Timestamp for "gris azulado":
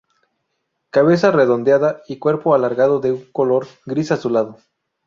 3.85-4.57